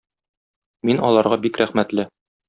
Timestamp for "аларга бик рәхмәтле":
1.09-2.07